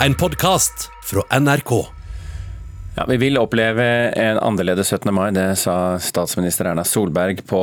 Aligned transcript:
En 0.00 0.14
podkast 0.14 0.90
fra 1.04 1.38
NRK. 1.40 1.86
Ja, 2.96 3.04
Vi 3.08 3.16
vil 3.16 3.38
oppleve 3.38 3.84
en 4.12 4.38
annerledes 4.38 4.90
17. 4.92 5.14
mai, 5.14 5.30
det 5.32 5.56
sa 5.56 5.96
statsminister 6.00 6.68
Erna 6.68 6.84
Solberg 6.84 7.40
på 7.48 7.60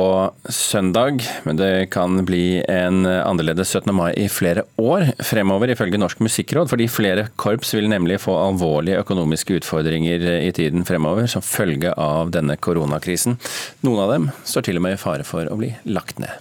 søndag. 0.50 1.22
Men 1.46 1.56
det 1.56 1.90
kan 1.94 2.24
bli 2.26 2.58
en 2.68 3.06
annerledes 3.06 3.70
17. 3.70 3.94
mai 3.94 4.12
i 4.18 4.26
flere 4.28 4.64
år 4.82 5.12
fremover, 5.22 5.70
ifølge 5.70 5.98
Norsk 5.98 6.22
musikkråd. 6.26 6.70
Fordi 6.74 6.88
flere 6.90 7.28
korps 7.36 7.70
vil 7.74 7.88
nemlig 7.90 8.18
få 8.26 8.34
alvorlige 8.34 8.98
økonomiske 9.06 9.60
utfordringer 9.60 10.26
i 10.42 10.50
tiden 10.54 10.84
fremover 10.84 11.30
som 11.30 11.42
følge 11.42 11.94
av 11.94 12.34
denne 12.34 12.58
koronakrisen. 12.58 13.38
Noen 13.86 14.04
av 14.04 14.14
dem 14.16 14.30
står 14.42 14.68
til 14.68 14.82
og 14.82 14.86
med 14.88 14.98
i 14.98 15.02
fare 15.06 15.26
for 15.26 15.46
å 15.46 15.58
bli 15.62 15.70
lagt 15.86 16.18
ned. 16.22 16.34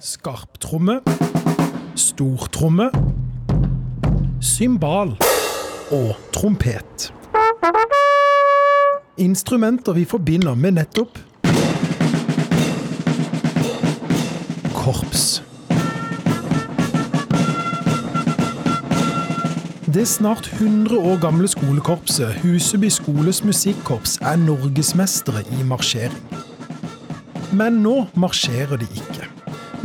Skarptromme, 0.00 1.02
stortromme, 1.96 2.90
symbal 4.46 5.16
og 5.90 6.14
trompet. 6.34 7.10
Instrumenter 9.18 9.92
vi 9.96 10.04
forbinder 10.04 10.54
med 10.54 10.76
nettopp 10.76 11.18
korps. 14.74 15.42
Det 19.94 20.08
snart 20.08 20.50
100 20.60 20.98
år 20.98 21.20
gamle 21.20 21.48
skolekorpset 21.48 22.34
Huseby 22.42 22.90
skoles 22.92 23.44
musikkorps 23.44 24.18
er 24.20 24.36
norgesmestere 24.36 25.42
i 25.58 25.64
marsjering. 25.64 26.44
Men 27.52 27.80
nå 27.82 28.04
marsjerer 28.14 28.76
de 28.76 28.86
ikke. 28.94 29.35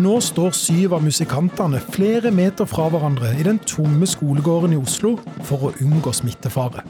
Nå 0.01 0.15
står 0.23 0.55
syv 0.57 0.95
av 0.95 1.03
musikantene 1.05 1.77
flere 1.93 2.31
meter 2.33 2.65
fra 2.65 2.87
hverandre 2.89 3.35
i 3.37 3.43
den 3.45 3.59
tomme 3.69 4.07
skolegården 4.09 4.73
i 4.73 4.79
Oslo 4.79 5.11
for 5.45 5.67
å 5.67 5.71
unngå 5.83 6.13
smittefare. 6.15 6.81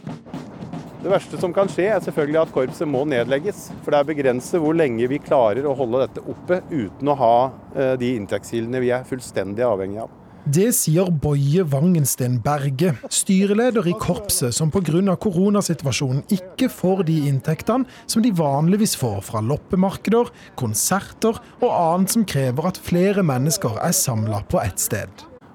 Det 1.01 1.11
verste 1.11 1.39
som 1.41 1.51
kan 1.51 1.67
skje, 1.67 1.89
er 1.91 1.99
selvfølgelig 2.05 2.39
at 2.43 2.53
korpset 2.55 2.87
må 2.87 3.01
nedlegges. 3.09 3.65
For 3.81 3.91
det 3.91 3.99
er 3.99 4.09
begrenset 4.13 4.61
hvor 4.63 4.77
lenge 4.77 5.09
vi 5.11 5.19
klarer 5.19 5.67
å 5.67 5.75
holde 5.75 6.05
dette 6.05 6.23
oppe 6.23 6.61
uten 6.69 7.11
å 7.11 7.17
ha 7.19 7.35
eh, 7.73 7.93
de 7.99 8.13
inntektskildene 8.21 8.83
vi 8.85 8.93
er 8.95 9.07
fullstendig 9.09 9.65
avhengig 9.67 10.05
av. 10.05 10.20
Det 10.41 10.71
sier 10.73 11.05
Boje 11.21 11.61
Wangensten 11.69 12.39
Berge, 12.41 12.95
styreleder 13.13 13.85
i 13.85 13.91
korpset 13.93 14.55
som 14.57 14.71
pga. 14.73 15.13
koronasituasjonen 15.15 16.23
ikke 16.33 16.65
får 16.67 17.03
de 17.05 17.17
inntektene 17.29 17.85
som 18.07 18.23
de 18.23 18.31
vanligvis 18.33 18.95
får 18.97 19.21
fra 19.21 19.41
loppemarkeder, 19.45 20.31
konserter 20.57 21.37
og 21.61 21.69
annet 21.69 22.09
som 22.09 22.25
krever 22.25 22.71
at 22.71 22.81
flere 22.81 23.21
mennesker 23.21 23.77
er 23.85 23.93
samla 23.93 24.41
på 24.49 24.59
ett 24.63 24.79
sted. 24.79 25.09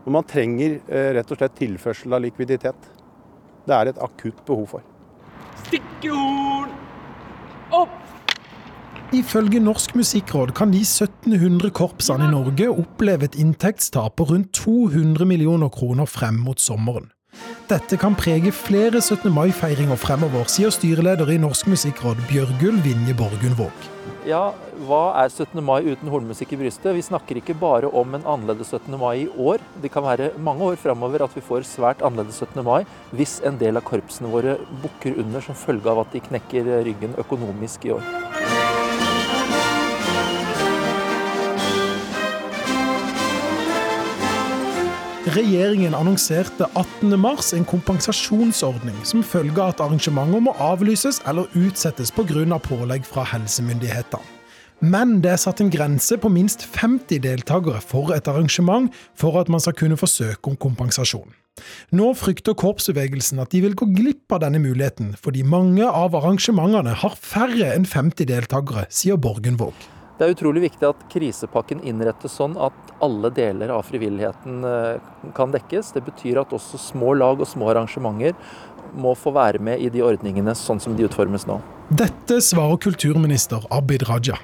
Man 0.07 0.23
trenger 0.23 0.79
eh, 0.87 1.11
rett 1.19 1.35
og 1.35 1.41
slett 1.41 1.59
tilførsel 1.59 2.15
av 2.15 2.23
likviditet. 2.23 2.91
Det 3.67 3.75
er 3.75 3.91
et 3.91 3.99
akutt 3.99 4.39
behov 4.47 4.77
for. 4.77 4.87
Stikkehorn! 5.67 6.71
Opp! 7.75 8.06
Ifølge 9.15 9.61
Norsk 9.63 9.93
musikkråd 9.95 10.51
kan 10.59 10.73
de 10.75 10.81
1700 10.83 11.71
korpsene 11.71 12.27
i 12.27 12.31
Norge 12.33 12.67
oppleve 12.73 13.29
et 13.29 13.37
inntektstap 13.39 14.17
på 14.19 14.25
rundt 14.33 14.51
200 14.59 15.23
millioner 15.31 15.71
kroner 15.71 16.09
frem 16.11 16.41
mot 16.43 16.59
sommeren. 16.59 17.13
Dette 17.71 17.99
kan 18.03 18.17
prege 18.19 18.51
flere 18.51 18.99
17. 18.99 19.31
mai-feiringer 19.31 19.99
fremover, 20.01 20.49
sier 20.51 20.75
styreleder 20.75 21.31
i 21.31 21.39
Norsk 21.39 21.71
musikkråd 21.71 22.25
Bjørgulv 22.33 22.83
Vinje 22.83 23.15
Borgundvåg. 23.15 23.87
Ja, 24.27 24.57
hva 24.89 25.03
er 25.23 25.31
17. 25.31 25.63
mai 25.63 25.87
uten 25.87 26.11
hornmusikk 26.11 26.57
i 26.57 26.61
brystet? 26.65 26.91
Vi 26.97 27.07
snakker 27.07 27.39
ikke 27.39 27.55
bare 27.55 27.87
om 27.87 28.19
en 28.19 28.27
annerledes 28.27 28.75
17. 28.75 28.99
mai 28.99 29.21
i 29.23 29.31
år. 29.31 29.63
Det 29.83 29.93
kan 29.95 30.03
være 30.03 30.33
mange 30.43 30.67
år 30.67 30.83
fremover 30.83 31.29
at 31.29 31.39
vi 31.39 31.47
får 31.47 31.63
svært 31.69 32.03
annerledes 32.03 32.43
17. 32.43 32.59
mai 32.67 32.83
hvis 33.15 33.39
en 33.47 33.63
del 33.63 33.79
av 33.79 33.87
korpsene 33.87 34.35
våre 34.35 34.59
bukker 34.83 35.23
under 35.23 35.47
som 35.47 35.55
følge 35.55 35.95
av 35.95 36.03
at 36.03 36.15
de 36.17 36.27
knekker 36.27 36.75
ryggen 36.91 37.15
økonomisk 37.23 37.87
i 37.87 37.99
år. 38.01 38.56
Regjeringen 45.27 45.95
annonserte 45.99 46.69
18.3 46.79 47.57
en 47.57 47.65
kompensasjonsordning 47.67 49.01
som 49.03 49.25
følge 49.27 49.59
av 49.59 49.73
at 49.73 49.81
arrangementer 49.83 50.45
må 50.47 50.53
avlyses 50.63 51.19
eller 51.27 51.51
utsettes 51.59 52.13
pga. 52.15 52.45
pålegg 52.63 53.03
fra 53.03 53.25
helsemyndighetene. 53.33 54.23
Men 54.81 55.17
det 55.25 55.33
er 55.33 55.41
satt 55.43 55.61
en 55.61 55.73
grense 55.73 56.15
på 56.21 56.31
minst 56.31 56.63
50 56.63 57.19
deltakere 57.25 57.81
for 57.83 58.15
et 58.15 58.29
arrangement 58.29 58.95
for 59.19 59.41
at 59.41 59.49
man 59.49 59.59
skal 59.59 59.75
kunne 59.75 59.97
få 59.97 60.07
søke 60.07 60.47
om 60.47 60.57
kompensasjon. 60.57 61.35
Nå 61.91 62.13
frykter 62.15 62.55
korpsbevegelsen 62.55 63.43
at 63.43 63.51
de 63.51 63.65
vil 63.65 63.75
gå 63.75 63.91
glipp 63.97 64.31
av 64.31 64.45
denne 64.45 64.63
muligheten, 64.63 65.17
fordi 65.19 65.43
mange 65.43 65.91
av 65.91 66.15
arrangementene 66.15 66.95
har 67.03 67.19
færre 67.19 67.75
enn 67.75 67.89
50 67.89 68.31
deltakere, 68.31 68.87
sier 68.91 69.19
Borgenvåg. 69.19 69.96
Det 70.17 70.25
er 70.25 70.33
utrolig 70.33 70.63
viktig 70.65 70.87
at 70.89 71.03
krisepakken 71.13 71.83
innrettes 71.85 72.39
sånn 72.39 72.55
at 72.57 72.95
alle 73.05 73.29
deler 73.37 73.75
av 73.75 73.85
frivilligheten 73.85 74.65
eh, 74.65 75.29
kan 75.37 75.53
dekkes. 75.53 75.93
Det 75.93 76.07
betyr 76.07 76.41
at 76.41 76.55
også 76.57 76.81
små 76.81 77.13
lag 77.21 77.43
og 77.43 77.51
små 77.51 77.69
arrangementer 77.75 78.33
må 78.97 79.13
få 79.19 79.35
være 79.37 79.61
med 79.61 79.83
i 79.83 79.91
de 79.93 80.01
ordningene 80.07 80.57
sånn 80.57 80.81
som 80.81 80.97
de 80.97 81.05
utformes 81.05 81.45
nå. 81.49 81.61
Dette 81.93 82.41
svarer 82.43 82.81
kulturminister 82.81 83.69
Abid 83.71 84.07
Raja. 84.09 84.39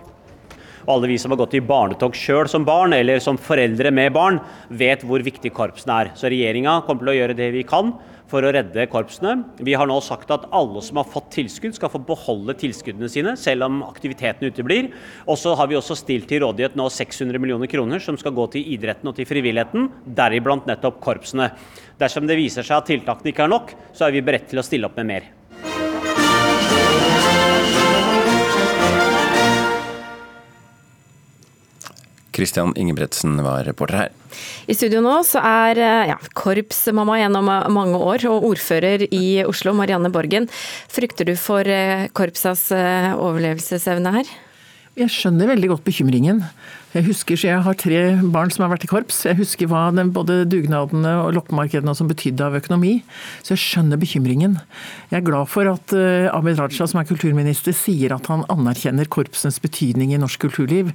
Alle 0.90 1.10
vi 1.10 1.18
som 1.20 1.34
har 1.34 1.40
gått 1.42 1.58
i 1.58 1.62
barnetog 1.64 2.16
sjøl 2.18 2.48
som 2.50 2.64
barn, 2.66 2.94
eller 2.96 3.20
som 3.22 3.38
foreldre 3.38 3.92
med 3.94 4.14
barn, 4.16 4.40
vet 4.68 5.04
hvor 5.06 5.22
viktig 5.22 5.52
korpsene 5.54 5.98
er. 6.02 6.14
Så 6.18 6.30
regjeringa 6.32 6.80
kommer 6.86 7.04
til 7.04 7.12
å 7.12 7.18
gjøre 7.20 7.38
det 7.38 7.52
vi 7.54 7.66
kan 7.68 7.94
for 8.32 8.44
å 8.44 8.52
redde 8.54 8.86
korpsene. 8.88 9.34
Vi 9.60 9.74
har 9.76 9.88
nå 9.88 9.98
sagt 10.04 10.30
at 10.32 10.46
alle 10.56 10.80
som 10.84 11.00
har 11.00 11.08
fått 11.08 11.28
tilskudd, 11.34 11.76
skal 11.76 11.92
få 11.92 12.00
beholde 12.08 12.56
tilskuddene 12.58 13.10
sine, 13.12 13.34
selv 13.40 13.66
om 13.68 13.82
aktiviteten 13.86 14.48
uteblir. 14.48 14.88
Og 15.26 15.38
så 15.40 15.52
har 15.58 15.68
vi 15.68 15.76
også 15.78 15.98
stilt 16.00 16.30
til 16.30 16.42
rådighet 16.46 16.78
nå 16.78 16.88
600 16.92 17.42
millioner 17.42 17.70
kroner 17.70 18.02
som 18.02 18.18
skal 18.20 18.34
gå 18.36 18.48
til 18.54 18.72
idretten 18.74 19.12
og 19.12 19.18
til 19.18 19.28
frivilligheten, 19.28 19.90
deriblant 20.16 20.68
nettopp 20.70 21.02
korpsene. 21.04 21.52
Dersom 22.00 22.26
det 22.28 22.40
viser 22.40 22.66
seg 22.66 22.80
at 22.80 22.90
tiltakene 22.90 23.34
ikke 23.34 23.46
er 23.46 23.52
nok, 23.52 23.76
så 23.92 24.08
er 24.08 24.16
vi 24.16 24.24
beredt 24.24 24.48
til 24.50 24.62
å 24.62 24.66
stille 24.66 24.88
opp 24.88 24.98
med 25.02 25.12
mer. 25.12 25.30
Christian 32.32 32.72
Ingebretsen 32.78 33.36
var 33.44 33.66
reporter 33.68 34.04
her. 34.04 34.12
I 34.66 34.76
studio 34.76 35.02
nå 35.04 35.18
så 35.28 35.42
er 35.44 35.80
eh, 35.80 36.12
ja, 36.12 36.18
korpsmamma 36.38 37.18
gjennom 37.20 37.50
mange 37.74 38.00
år 38.00 38.26
og 38.30 38.46
ordfører 38.52 39.06
i 39.10 39.42
Oslo, 39.46 39.74
Marianne 39.76 40.12
Borgen. 40.12 40.48
Frykter 40.92 41.28
du 41.28 41.34
for 41.40 41.68
eh, 41.68 42.08
korpsas 42.16 42.70
eh, 42.76 43.12
overlevelsesevne 43.12 44.14
her? 44.16 44.32
Jeg 44.98 45.12
skjønner 45.12 45.52
veldig 45.54 45.72
godt 45.72 45.86
bekymringen. 45.86 46.42
Jeg 46.92 47.06
husker, 47.06 47.38
så 47.40 47.46
jeg 47.48 47.64
har 47.64 47.76
tre 47.80 48.00
barn 48.34 48.50
som 48.52 48.66
har 48.66 48.74
vært 48.74 48.82
i 48.84 48.88
korps. 48.90 49.22
Jeg 49.24 49.38
husker 49.38 49.68
hva 49.70 49.86
den, 49.96 50.10
både 50.12 50.42
dugnadene 50.44 51.14
og 51.22 51.30
loppemarkedene 51.38 51.94
som 51.96 52.08
betydde 52.10 52.44
av 52.44 52.58
økonomi. 52.58 52.98
Så 53.40 53.54
jeg 53.54 53.62
skjønner 53.62 54.00
bekymringen. 54.00 54.58
Jeg 55.08 55.22
er 55.22 55.24
glad 55.24 55.48
for 55.48 55.70
at 55.70 55.94
uh, 55.96 56.28
Abid 56.36 56.60
Raja, 56.60 56.84
som 56.84 57.00
er 57.00 57.08
kulturminister, 57.08 57.72
sier 57.72 58.12
at 58.12 58.28
han 58.28 58.44
anerkjenner 58.52 59.08
korpsenes 59.08 59.56
betydning 59.64 60.12
i 60.12 60.18
norsk 60.20 60.44
kulturliv. 60.44 60.90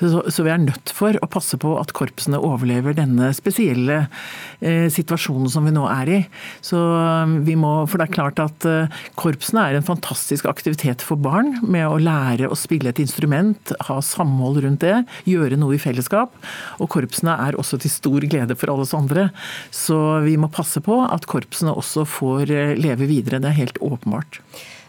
Så, 0.00 0.22
så 0.32 0.46
vi 0.46 0.52
er 0.54 0.62
nødt 0.62 0.94
for 0.96 1.20
å 1.20 1.28
passe 1.28 1.60
på 1.60 1.74
at 1.76 1.92
korpsene 1.92 2.40
overlever 2.40 2.96
denne 2.96 3.28
spesielle 3.36 4.06
uh, 4.06 4.88
situasjonen 4.96 5.52
som 5.52 5.68
vi 5.68 5.74
nå 5.76 5.84
er 5.92 6.12
i. 6.14 6.18
Så 6.64 6.80
um, 6.80 7.36
vi 7.44 7.58
må, 7.60 7.74
For 7.84 8.00
det 8.00 8.08
er 8.08 8.16
klart 8.16 8.40
at 8.40 8.64
uh, 8.64 9.04
korpsene 9.20 9.68
er 9.68 9.76
en 9.76 9.84
fantastisk 9.92 10.48
aktivitet 10.48 11.04
for 11.04 11.20
barn, 11.20 11.58
med 11.60 11.84
å 11.84 12.00
lære 12.00 12.48
å 12.48 12.56
spille 12.56 12.96
et 12.96 13.04
instrument, 13.04 13.76
ha 13.90 14.00
samhold 14.00 14.64
rundt 14.64 14.88
det 14.88 14.96
gjøre 15.34 15.58
noe 15.60 15.76
i 15.76 15.82
fellesskap. 15.82 16.34
Og 16.80 16.90
korpsene 16.94 17.36
er 17.46 17.58
også 17.60 17.80
til 17.82 17.92
stor 17.92 18.26
glede 18.30 18.56
for 18.58 18.72
alle 18.72 18.86
oss 18.86 18.94
andre. 18.96 19.28
Så 19.74 19.98
vi 20.24 20.36
må 20.40 20.50
passe 20.52 20.82
på 20.84 21.02
at 21.04 21.28
korpsene 21.30 21.74
også 21.74 22.06
får 22.08 22.54
eh, 22.54 22.76
leve 22.78 23.10
videre. 23.10 23.42
Det 23.42 23.52
er 23.52 23.60
helt 23.62 23.82
åpenbart. 23.84 24.40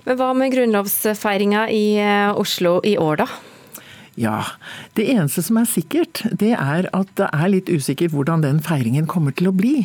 Men 0.06 0.19
hva 0.19 0.30
med 0.38 0.54
grunnlovsfeiringa 0.54 1.68
i 1.74 1.86
eh, 2.02 2.31
Oslo 2.38 2.78
i 2.86 2.96
år, 3.02 3.25
da? 3.25 3.30
Ja. 4.16 4.46
Det 4.96 5.04
eneste 5.12 5.42
som 5.44 5.58
er 5.60 5.68
sikkert, 5.68 6.22
det 6.32 6.54
er 6.56 6.88
at 6.96 7.10
det 7.20 7.28
er 7.36 7.50
litt 7.52 7.68
usikkert 7.68 8.14
hvordan 8.16 8.46
den 8.46 8.62
feiringen 8.64 9.10
kommer 9.12 9.36
til 9.36 9.50
å 9.50 9.56
bli. 9.56 9.82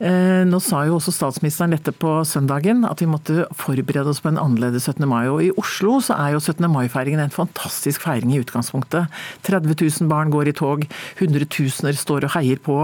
Eh, 0.00 0.44
nå 0.48 0.60
sa 0.64 0.86
jo 0.88 0.96
også 0.96 1.12
statsministeren 1.12 1.74
dette 1.76 1.92
på 1.92 2.14
søndagen, 2.24 2.86
at 2.88 3.02
vi 3.04 3.08
måtte 3.10 3.44
forberede 3.52 4.08
oss 4.08 4.22
på 4.24 4.30
en 4.32 4.40
annerledes 4.40 4.88
17. 4.88 5.04
mai. 5.10 5.28
Og 5.28 5.42
i 5.44 5.50
Oslo 5.60 5.98
så 6.04 6.16
er 6.16 6.32
jo 6.32 6.40
17. 6.40 6.64
mai-feiringen 6.72 7.20
en 7.26 7.34
fantastisk 7.34 8.06
feiring 8.06 8.32
i 8.32 8.40
utgangspunktet. 8.40 9.12
30 9.44 9.76
000 9.76 10.08
barn 10.08 10.32
går 10.32 10.48
i 10.48 10.56
tog, 10.56 10.88
hundretusener 11.20 11.98
står 11.98 12.24
og 12.24 12.34
heier 12.38 12.64
på. 12.64 12.78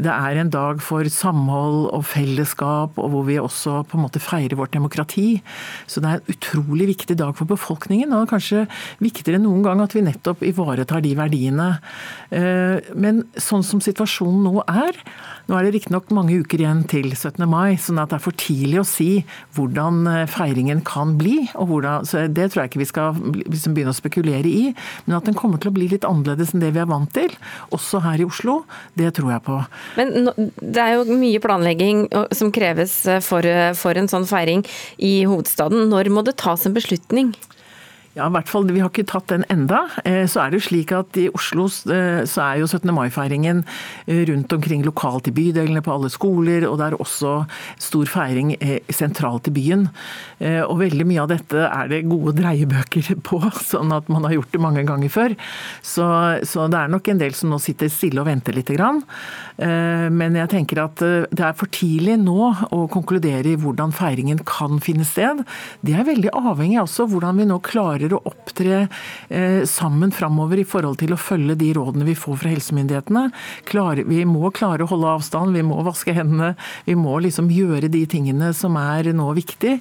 Det 0.00 0.12
er 0.14 0.40
en 0.40 0.54
dag 0.56 0.80
for 0.84 1.04
samhold 1.04 1.90
og 1.92 2.08
fellesskap, 2.14 2.96
og 2.96 3.12
hvor 3.12 3.28
vi 3.28 3.36
også 3.42 3.82
på 3.90 4.00
en 4.00 4.06
måte 4.06 4.24
feirer 4.24 4.56
vårt 4.56 4.72
demokrati. 4.72 5.42
Så 5.84 6.00
det 6.00 6.08
er 6.08 6.24
en 6.24 6.32
utrolig 6.32 6.88
viktig 6.94 7.20
dag 7.20 7.36
for 7.36 7.52
befolkningen, 7.52 8.16
og 8.16 8.32
kanskje 8.32 8.64
viktigere 9.04 9.36
enn 9.36 9.50
noen 9.50 9.68
gang 9.68 9.84
at 9.84 9.92
vi 9.92 10.00
nettopp 10.00 10.13
nettopp 10.14 10.42
ivaretar 10.46 11.02
de 11.04 11.14
verdiene. 11.18 11.68
Men 12.30 13.22
sånn 13.40 13.64
som 13.66 13.82
situasjonen 13.84 14.44
nå 14.46 14.64
er, 14.64 14.98
nå 15.48 15.58
er 15.58 15.66
det 15.66 15.74
riktignok 15.74 16.08
mange 16.16 16.38
uker 16.40 16.62
igjen 16.62 16.82
til 16.88 17.10
17. 17.12 17.44
mai, 17.50 17.76
sånn 17.80 18.00
at 18.00 18.12
det 18.12 18.18
er 18.18 18.24
for 18.24 18.36
tidlig 18.40 18.80
å 18.80 18.86
si 18.88 19.08
hvordan 19.56 20.26
feiringen 20.30 20.80
kan 20.86 21.16
bli. 21.20 21.48
hvordan, 21.54 22.06
Det 22.34 22.48
tror 22.50 22.64
jeg 22.64 22.72
ikke 22.72 22.82
vi 22.82 22.88
skal 22.88 23.20
liksom 23.44 23.76
begynne 23.76 23.92
å 23.92 23.98
spekulere 23.98 24.48
i. 24.48 24.72
Men 25.04 25.18
at 25.18 25.28
den 25.28 25.36
kommer 25.38 25.60
til 25.60 25.72
å 25.72 25.76
bli 25.76 25.90
litt 25.92 26.06
annerledes 26.08 26.54
enn 26.54 26.64
det 26.64 26.72
vi 26.74 26.82
er 26.82 26.90
vant 26.90 27.12
til, 27.14 27.34
også 27.74 28.02
her 28.04 28.22
i 28.22 28.28
Oslo, 28.28 28.62
det 28.98 29.14
tror 29.18 29.34
jeg 29.34 29.44
på. 29.44 29.60
Men 30.00 30.32
det 30.60 30.80
er 30.82 30.96
jo 30.96 31.18
mye 31.18 31.42
planlegging 31.44 32.06
som 32.34 32.52
kreves 32.54 33.02
for, 33.26 33.46
for 33.78 34.00
en 34.00 34.10
sånn 34.10 34.28
feiring 34.28 34.64
i 34.98 35.16
hovedstaden. 35.28 35.88
Når 35.92 36.12
må 36.14 36.24
det 36.26 36.38
tas 36.40 36.64
en 36.66 36.76
beslutning? 36.76 37.34
Ja, 38.14 38.28
i 38.28 38.34
hvert 38.36 38.46
fall, 38.46 38.68
Vi 38.70 38.78
har 38.78 38.92
ikke 38.92 39.08
tatt 39.10 39.26
den 39.32 39.42
enda. 39.50 39.88
Eh, 40.06 40.22
så 40.30 40.44
er 40.44 40.52
det 40.52 40.60
jo 40.60 40.66
slik 40.68 40.92
at 40.94 41.16
I 41.18 41.26
Oslo 41.34 41.64
eh, 41.90 42.22
så 42.30 42.44
er 42.44 42.60
jo 42.60 42.68
17. 42.68 42.92
mai-feiringen 42.94 43.64
eh, 44.06 44.22
rundt 44.28 44.52
omkring 44.54 44.84
lokalt 44.86 45.26
i 45.26 45.34
bydelene, 45.34 45.82
på 45.82 45.90
alle 45.90 46.10
skoler. 46.14 46.62
og 46.68 46.78
Det 46.78 46.86
er 46.86 46.96
også 47.02 47.32
stor 47.82 48.06
feiring 48.06 48.54
sentralt 48.88 49.50
i 49.50 49.54
byen. 49.54 49.88
Og 50.38 50.76
Veldig 50.78 51.06
mye 51.08 51.22
av 51.24 51.30
dette 51.32 51.64
er 51.66 51.88
det 51.90 52.04
gode 52.06 52.36
dreiebøker 52.38 53.16
på, 53.28 53.40
sånn 53.64 53.90
at 53.96 54.06
man 54.12 54.28
har 54.28 54.36
gjort 54.36 54.52
det 54.52 54.62
mange 54.62 54.84
ganger 54.86 55.10
før. 55.10 55.34
Så, 55.82 56.06
så 56.46 56.68
det 56.70 56.78
er 56.78 56.92
nok 56.92 57.10
en 57.10 57.22
del 57.22 57.34
som 57.34 57.50
nå 57.50 57.58
sitter 57.62 57.90
stille 57.90 58.22
og 58.22 58.28
venter 58.28 58.54
litt. 58.54 58.70
Men 59.58 60.38
jeg 60.38 60.50
tenker 60.52 60.82
at 60.84 61.00
det 61.00 61.42
er 61.42 61.56
for 61.58 61.70
tidlig 61.72 62.16
nå 62.22 62.52
å 62.74 62.84
konkludere 62.92 63.54
i 63.54 63.58
hvordan 63.60 63.94
feiringen 63.94 64.42
kan 64.46 64.78
finne 64.84 65.06
sted. 65.08 65.42
Det 65.82 65.96
er 65.96 66.06
veldig 66.06 66.34
avhengig 66.34 66.80
av 66.82 67.10
hvordan 67.10 67.40
vi 67.40 67.48
nå 67.48 67.58
klarer 67.64 68.03
klarer 68.04 68.14
å 68.16 68.22
opptre 68.28 68.88
eh, 69.28 69.64
sammen 69.66 70.12
framover 70.12 70.60
i 70.60 70.64
forhold 70.64 71.00
til 71.00 71.14
å 71.14 71.18
følge 71.18 71.56
de 71.56 71.72
rådene 71.74 72.04
vi 72.04 72.14
får 72.14 72.36
fra 72.42 72.52
helsemyndighetene. 72.52 73.30
vi 74.06 74.24
må 74.24 74.50
klare 74.50 74.84
å 74.84 74.86
holde 74.86 75.06
avstand, 75.06 75.54
vi 75.54 75.62
må 75.62 75.82
vaske 75.82 76.12
hendene. 76.12 76.54
Vi 76.86 76.94
må 76.94 77.18
liksom 77.20 77.50
gjøre 77.50 77.88
de 77.88 78.04
tingene 78.06 78.52
som 78.52 78.76
er 78.76 79.12
nå 79.12 79.32
viktig. 79.34 79.80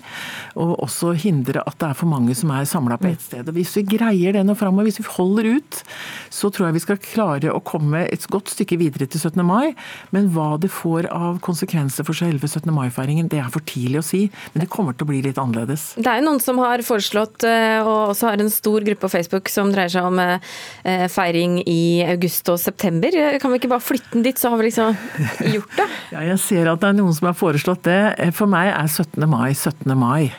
Og 0.55 0.79
også 0.83 1.13
hindre 1.13 1.63
at 1.65 1.77
det 1.79 1.89
er 1.89 1.97
for 1.97 2.07
mange 2.07 2.35
som 2.35 2.51
er 2.51 2.65
samla 2.65 2.97
på 2.97 3.11
ett 3.11 3.21
sted. 3.21 3.47
Og 3.47 3.53
Hvis 3.55 3.75
vi 3.77 3.83
greier 3.97 4.33
det 4.33 4.45
nå 4.45 4.55
framover, 4.55 4.85
hvis 4.85 4.99
vi 4.99 5.07
holder 5.17 5.57
ut, 5.57 5.83
så 6.29 6.49
tror 6.49 6.67
jeg 6.67 6.77
vi 6.77 6.83
skal 6.85 7.01
klare 7.01 7.51
å 7.53 7.61
komme 7.63 8.05
et 8.07 8.25
godt 8.29 8.49
stykke 8.53 8.77
videre 8.77 9.07
til 9.07 9.19
17. 9.19 9.43
mai. 9.45 9.73
Men 10.11 10.31
hva 10.33 10.57
det 10.57 10.71
får 10.71 11.09
av 11.11 11.39
konsekvenser 11.43 12.05
for 12.05 12.15
selve 12.17 12.47
17. 12.47 12.71
mai-feiringen, 12.73 13.29
det 13.29 13.41
er 13.41 13.51
for 13.53 13.63
tidlig 13.65 14.01
å 14.01 14.05
si. 14.05 14.23
Men 14.53 14.63
det 14.63 14.71
kommer 14.71 14.95
til 14.95 15.07
å 15.07 15.11
bli 15.11 15.21
litt 15.25 15.39
annerledes. 15.41 15.93
Det 15.97 16.09
er 16.09 16.21
jo 16.21 16.29
noen 16.29 16.41
som 16.43 16.59
har 16.61 16.83
foreslått 16.85 17.43
eh, 17.47 17.83
å 17.83 18.12
også 18.13 18.29
har 18.29 18.41
en 18.41 18.51
stor 18.53 18.85
gruppe 18.85 19.03
på 19.03 19.11
Facebook 19.11 19.51
som 19.51 19.71
dreier 19.73 19.91
seg 19.91 20.07
om 20.07 20.21
eh, 20.23 21.07
feiring 21.11 21.59
i 21.67 22.03
august 22.07 22.47
og 22.53 22.59
september. 22.61 23.13
Kan 23.41 23.53
vi 23.53 23.61
ikke 23.61 23.71
bare 23.73 23.83
flytte 23.83 24.13
den 24.15 24.25
dit, 24.25 24.39
så 24.39 24.53
har 24.53 24.61
vi 24.61 24.69
liksom 24.69 24.95
gjort 25.55 25.77
det? 25.79 25.89
ja, 26.13 26.23
jeg 26.31 26.39
ser 26.43 26.69
at 26.71 26.81
det 26.83 26.91
er 26.91 26.97
noen 26.99 27.15
som 27.15 27.29
har 27.29 27.37
foreslått 27.37 27.83
det. 27.87 27.99
For 28.37 28.49
meg 28.49 28.71
er 28.71 28.89
17. 28.89 29.25
mai 29.29 29.51
17. 29.53 29.93
mai. 29.97 30.31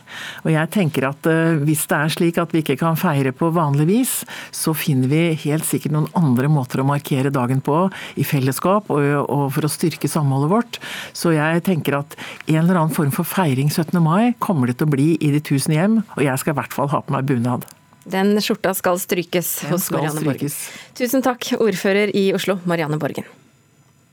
Og 0.45 0.53
jeg 0.55 0.71
tenker 0.75 1.09
at 1.11 1.29
eh, 1.31 1.59
hvis 1.65 1.85
det 1.91 1.99
er 1.99 2.15
slik 2.15 2.41
at 2.43 2.55
vi 2.55 2.63
ikke 2.65 2.79
kan 2.81 2.99
feire 3.01 3.35
på 3.37 3.51
vanlig 3.55 3.89
vis, 3.91 4.15
så 4.55 4.75
finner 4.77 5.11
vi 5.11 5.23
helt 5.47 5.67
sikkert 5.69 5.95
noen 5.97 6.11
andre 6.19 6.51
måter 6.53 6.83
å 6.83 6.89
markere 6.89 7.33
dagen 7.35 7.63
på 7.65 7.87
i 8.21 8.27
fellesskap 8.27 8.91
og, 8.93 9.05
og 9.25 9.47
for 9.55 9.67
å 9.67 9.73
styrke 9.73 10.11
samholdet 10.11 10.53
vårt. 10.53 10.81
Så 11.17 11.35
jeg 11.35 11.65
tenker 11.67 12.01
at 12.01 12.17
en 12.47 12.63
eller 12.63 12.81
annen 12.81 12.95
form 12.95 13.13
for 13.15 13.29
feiring 13.29 13.71
17. 13.73 13.97
mai 14.03 14.35
kommer 14.43 14.71
det 14.71 14.79
til 14.81 14.89
å 14.89 14.95
bli 14.95 15.15
i 15.21 15.33
de 15.35 15.43
tusen 15.45 15.75
hjem, 15.77 16.03
og 16.17 16.23
jeg 16.25 16.41
skal 16.41 16.55
i 16.55 16.61
hvert 16.61 16.77
fall 16.77 16.91
ha 16.93 17.03
på 17.05 17.15
meg 17.15 17.29
bunad. 17.29 17.64
Den 18.05 18.37
skjorta 18.43 18.75
skal 18.77 18.99
strykes 19.01 19.55
Den 19.63 19.71
hos 19.71 19.91
Marianne 19.91 20.21
Borgen. 20.25 20.53
Tusen 20.99 21.23
takk, 21.25 21.55
ordfører 21.59 22.13
i 22.17 22.33
Oslo, 22.37 22.59
Marianne 22.69 22.99
Borgen. 23.01 23.25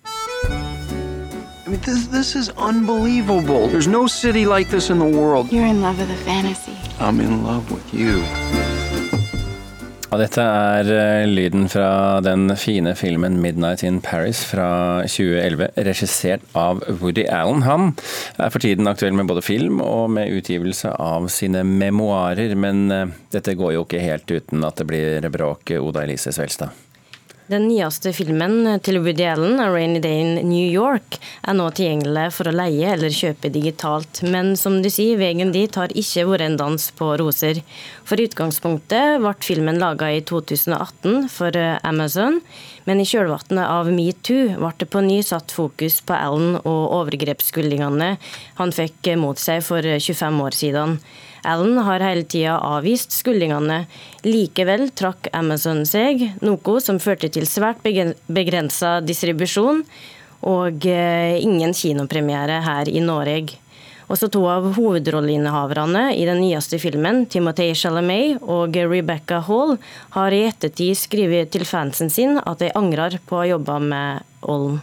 I 0.05 1.69
mean, 1.69 1.79
this, 1.85 2.07
this 2.07 2.35
is 2.35 2.49
unbelievable. 2.57 3.67
There's 3.67 3.87
no 3.87 4.07
city 4.07 4.45
like 4.45 4.69
this 4.69 4.89
in 4.89 4.99
the 4.99 5.05
world. 5.05 5.51
You're 5.51 5.65
in 5.67 5.81
love 5.81 5.99
with 5.99 6.09
a 6.09 6.17
fantasy. 6.25 6.75
I'm 6.99 7.19
in 7.21 7.43
love 7.43 7.71
with 7.71 7.93
you. 7.93 8.23
Ja, 10.11 10.17
dette 10.19 10.43
er 10.43 10.89
eh, 10.91 11.23
lyden 11.23 11.69
fra 11.71 12.19
den 12.19 12.51
fine 12.59 12.91
filmen 12.99 13.37
'Midnight 13.39 13.79
in 13.87 14.01
Paris' 14.03 14.41
fra 14.43 15.05
2011, 15.07 15.69
regissert 15.87 16.43
av 16.51 16.83
Woody 16.99 17.23
Allen. 17.31 17.63
Han 17.63 17.93
er 18.35 18.51
for 18.51 18.59
tiden 18.59 18.91
aktuell 18.91 19.15
med 19.15 19.31
både 19.31 19.45
film 19.47 19.79
og 19.79 20.11
med 20.11 20.35
utgivelse 20.35 20.91
av 20.99 21.29
sine 21.31 21.63
memoarer, 21.63 22.57
men 22.59 22.91
eh, 22.91 23.17
dette 23.31 23.55
går 23.55 23.77
jo 23.77 23.87
ikke 23.87 24.03
helt 24.03 24.27
uten 24.35 24.67
at 24.67 24.83
det 24.83 24.91
blir 24.91 25.31
bråk, 25.31 25.77
Oda 25.79 26.03
Elise 26.03 26.35
Svelstad. 26.35 26.75
Den 27.51 27.65
nyeste 27.67 28.13
filmen 28.15 28.63
til 28.79 29.01
Woody 29.03 29.25
Allen, 29.27 29.57
'A 29.59 29.65
Rainy 29.73 29.99
Day 29.99 30.21
in 30.21 30.47
New 30.47 30.67
York', 30.71 31.17
er 31.43 31.55
nå 31.57 31.65
tilgjengelig 31.75 32.29
for 32.31 32.47
å 32.47 32.53
leie 32.55 32.93
eller 32.93 33.11
kjøpe 33.11 33.49
digitalt. 33.51 34.21
Men 34.23 34.53
som 34.55 34.77
du 34.79 34.87
sier, 34.87 35.17
veien 35.19 35.51
dit 35.51 35.75
har 35.75 35.91
ikke 35.91 36.23
vært 36.29 36.45
en 36.45 36.55
dans 36.55 36.85
på 36.95 37.09
roser. 37.19 37.59
For 38.07 38.15
i 38.15 38.29
utgangspunktet 38.29 39.19
ble 39.19 39.33
filmen 39.43 39.81
laga 39.83 40.07
i 40.15 40.21
2018 40.21 41.27
for 41.33 41.51
Amazon. 41.83 42.39
Men 42.87 43.03
i 43.03 43.07
kjølvannet 43.09 43.65
av 43.65 43.91
metoo 43.91 44.55
ble 44.55 44.71
det 44.79 44.87
på 44.87 45.03
ny 45.03 45.19
satt 45.21 45.51
fokus 45.51 45.99
på 45.99 46.15
Allen 46.15 46.55
og 46.63 46.95
overgrepsskyldningene 47.01 48.15
han 48.61 48.71
fikk 48.71 49.11
mot 49.19 49.35
seg 49.35 49.59
for 49.67 49.83
25 49.83 50.39
år 50.47 50.55
siden. 50.55 50.95
Allen 51.43 51.77
har 51.81 52.03
hele 52.05 52.23
tida 52.29 52.59
avvist 52.61 53.15
skyldningene. 53.15 53.85
Likevel 54.27 54.91
trakk 54.97 55.29
Amazon 55.33 55.81
seg, 55.89 56.21
noe 56.45 56.81
som 56.83 57.01
førte 57.01 57.31
til 57.33 57.40
svært 57.49 57.81
begrensa 58.27 58.99
distribusjon 59.05 59.83
og 60.47 60.85
eh, 60.89 61.37
ingen 61.41 61.73
kinopremiere 61.77 62.61
her 62.65 62.89
i 62.89 63.01
Norge. 63.03 63.57
Også 64.11 64.27
to 64.27 64.41
av 64.51 64.65
hovedrolleinnehaverne 64.75 66.09
i 66.19 66.25
den 66.27 66.41
nyeste 66.43 66.81
filmen, 66.83 67.23
Timothy 67.31 67.69
Chalamet 67.77 68.41
og 68.43 68.75
Rebecca 68.75 69.39
Hall, 69.47 69.77
har 70.17 70.35
i 70.35 70.43
ettertid 70.49 70.99
skrevet 70.99 71.53
til 71.53 71.63
fansen 71.67 72.11
sin 72.11 72.35
at 72.41 72.59
de 72.59 72.73
angrer 72.75 73.21
på 73.29 73.39
å 73.39 73.47
jobbe 73.53 73.77
med 73.85 74.27
Ollen. 74.51 74.81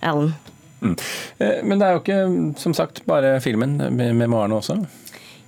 Allen. 0.00 0.32
Mm. 0.80 0.96
Eh, 1.38 1.60
men 1.62 1.78
det 1.78 1.86
er 1.86 1.94
jo 1.94 2.00
ikke, 2.00 2.20
som 2.58 2.74
sagt, 2.74 3.04
bare 3.06 3.36
filmen, 3.44 3.76
med 3.94 4.16
memoarene 4.16 4.58
også? 4.58 4.80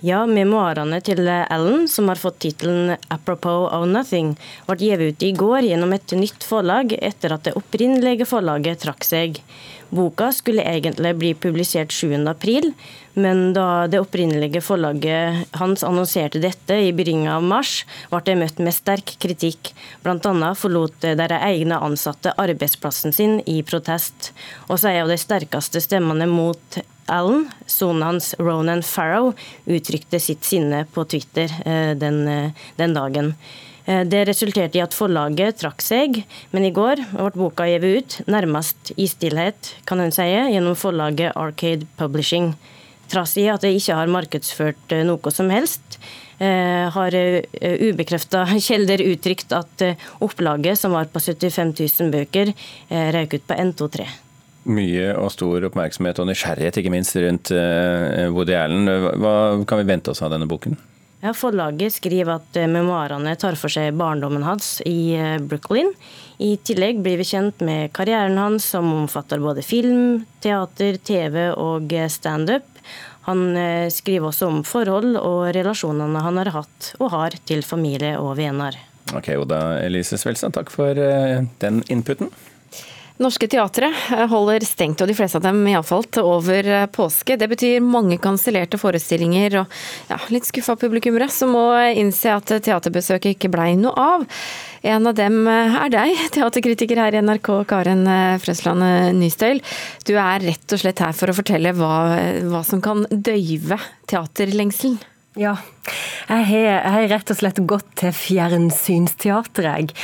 Ja, 0.03 0.25
memoarene 0.27 0.99
til 1.07 1.29
Ellen, 1.31 1.85
som 1.87 2.09
har 2.11 2.19
fått 2.19 2.41
tittelen 2.43 2.97
'Apropos 3.09 3.69
of 3.71 3.85
Nothing', 3.87 4.35
ble 4.67 4.77
gitt 4.77 4.99
ut 4.99 5.23
i 5.23 5.31
går 5.31 5.63
gjennom 5.63 5.93
et 5.95 6.11
nytt 6.19 6.43
forlag 6.43 6.97
etter 6.99 7.33
at 7.33 7.45
det 7.45 7.55
opprinnelige 7.55 8.27
forlaget 8.27 8.83
trakk 8.83 9.07
seg. 9.07 9.39
Boka 9.95 10.33
skulle 10.33 10.65
egentlig 10.67 11.15
bli 11.21 11.35
publisert 11.35 11.93
7.4, 11.93 12.73
men 13.15 13.53
da 13.53 13.87
det 13.87 14.01
opprinnelige 14.01 14.61
forlaget 14.65 15.47
hans 15.61 15.85
annonserte 15.85 16.41
dette 16.43 16.75
i 16.75 16.91
begynnelsen 16.91 17.37
av 17.37 17.43
mars, 17.47 17.85
ble 18.11 18.25
det 18.27 18.39
møtt 18.41 18.59
med 18.59 18.75
sterk 18.75 19.15
kritikk. 19.21 19.71
Bl.a. 20.03 20.55
forlot 20.59 20.99
deres 20.99 21.47
egne 21.47 21.79
ansatte 21.79 22.35
arbeidsplassen 22.35 23.13
sin 23.15 23.39
i 23.47 23.63
protest. 23.63 24.33
Også 24.67 24.89
en 24.89 25.05
av 25.05 25.15
de 25.15 25.21
sterkeste 25.21 25.79
stemmene 25.79 26.27
mot 26.27 26.83
Allen, 27.07 27.49
sonen 27.67 28.03
hans 28.03 28.35
Ronan 28.39 28.83
Farrow, 28.83 29.33
uttrykte 29.67 30.21
sitt 30.23 30.47
sinne 30.47 30.85
på 30.95 31.05
Twitter 31.11 31.51
eh, 31.67 31.93
den, 31.99 32.23
eh, 32.29 32.65
den 32.77 32.95
dagen. 32.95 33.35
Eh, 33.85 34.05
det 34.07 34.25
resulterte 34.29 34.79
i 34.79 34.85
at 34.85 34.95
forlaget 34.95 35.59
trakk 35.63 35.83
seg, 35.83 36.23
men 36.55 36.67
i 36.69 36.73
går 36.75 37.03
ble 37.11 37.31
boka 37.35 37.67
gitt 37.67 37.85
ut, 37.87 38.19
nærmest 38.31 38.95
i 38.97 39.09
stillhet, 39.11 39.75
kan 39.89 40.01
en 40.01 40.15
si, 40.15 40.29
gjennom 40.31 40.79
forlaget 40.79 41.35
Arcade 41.35 41.89
Publishing. 41.99 42.53
Trass 43.13 43.37
i 43.37 43.49
at 43.51 43.67
de 43.67 43.75
ikke 43.77 43.99
har 43.99 44.09
markedsført 44.09 44.95
noe 45.05 45.35
som 45.35 45.51
helst, 45.53 45.99
har 46.43 47.15
ubekrefta 47.61 48.47
kilder 48.69 49.05
uttrykt 49.05 49.53
at 49.55 49.85
opplaget, 50.25 50.81
som 50.81 50.97
var 50.97 51.13
på 51.13 51.21
75 51.21 51.77
000 51.77 52.11
bøker, 52.17 52.57
røk 52.89 53.37
ut 53.37 53.47
på 53.47 53.61
123 53.61 54.22
mye 54.69 55.11
og 55.19 55.33
stor 55.35 55.67
oppmerksomhet 55.69 56.21
og 56.23 56.29
nysgjerrighet, 56.31 56.79
ikke 56.79 56.93
minst 56.95 57.17
rundt 57.19 57.53
eh, 57.55 58.29
Woody 58.33 58.55
Allen. 58.57 58.89
Hva 59.23 59.35
kan 59.69 59.83
vi 59.83 59.89
vente 59.89 60.13
oss 60.13 60.23
av 60.23 60.33
denne 60.35 60.49
boken? 60.51 60.77
Ja, 61.23 61.33
Forlaget 61.39 61.97
skriver 61.99 62.37
at 62.39 62.59
eh, 62.59 62.71
memoarene 62.71 63.35
tar 63.39 63.59
for 63.59 63.73
seg 63.73 63.97
barndommen 63.99 64.47
hans 64.47 64.77
i 64.89 65.15
eh, 65.19 65.39
Brooklyn. 65.43 65.93
I 66.43 66.57
tillegg 66.67 67.03
blir 67.03 67.21
vi 67.21 67.27
kjent 67.27 67.63
med 67.63 67.93
karrieren 67.95 68.39
hans, 68.41 68.67
som 68.75 68.89
omfatter 68.95 69.43
både 69.43 69.65
film, 69.67 70.25
teater, 70.43 70.99
TV 70.99 71.51
og 71.55 71.93
standup. 72.11 72.67
Han 73.29 73.55
skriver 73.95 74.33
også 74.33 74.49
om 74.51 74.65
forhold 74.67 75.15
og 75.21 75.53
relasjonene 75.55 76.25
han 76.25 76.41
har 76.41 76.51
hatt 76.57 76.89
og 76.99 77.13
har 77.13 77.37
til 77.47 77.63
familie 77.63 78.17
og 78.19 78.35
venner. 78.41 78.75
Ok, 79.15 79.29
Oda 79.39 79.77
Elise 79.85 80.19
Svelstad, 80.19 80.57
takk 80.57 80.73
for 80.75 80.99
den 80.99 81.85
inputen. 81.87 82.33
Norske 83.21 83.49
teatre 83.51 83.91
eh, 83.93 84.25
holder 84.31 84.65
stengt, 84.65 85.03
og 85.03 85.11
de 85.11 85.17
fleste 85.17 85.39
av 85.39 85.45
dem 85.45 85.61
iallfall 85.69 86.07
til 86.09 86.29
over 86.29 86.69
eh, 86.69 86.87
påske. 86.93 87.37
Det 87.37 87.49
betyr 87.51 87.85
mange 87.85 88.17
kansellerte 88.23 88.81
forestillinger 88.81 89.59
og 89.61 89.77
ja, 90.09 90.19
litt 90.33 90.49
skuffa 90.49 90.79
publikummere 90.81 91.29
som 91.33 91.53
må 91.53 91.67
innse 91.93 92.33
at 92.33 92.55
teaterbesøket 92.65 93.37
ikke 93.37 93.53
blei 93.53 93.75
noe 93.79 93.93
av. 94.01 94.27
En 94.83 95.07
av 95.11 95.17
dem 95.19 95.43
eh, 95.45 95.79
er 95.85 95.93
deg, 95.93 96.25
teaterkritiker 96.39 97.05
her 97.05 97.19
i 97.19 97.23
NRK, 97.23 97.53
Karen 97.69 98.09
Frøsland 98.43 98.89
Nystøyl. 99.21 99.63
Du 100.09 100.17
er 100.17 100.49
rett 100.49 100.73
og 100.77 100.85
slett 100.85 101.05
her 101.05 101.17
for 101.17 101.31
å 101.31 101.37
fortelle 101.37 101.77
hva, 101.77 101.95
hva 102.49 102.65
som 102.67 102.83
kan 102.85 103.05
døyve 103.13 103.81
teaterlengselen. 104.11 105.01
Ja, 105.41 105.55
jeg 106.29 106.45
har, 106.85 107.07
rett 107.11 107.31
og 107.33 107.39
slett 107.39 107.59
gått 107.69 107.89
til 107.99 108.13
fjernsynsteater, 108.15 109.65
jeg. 109.65 109.95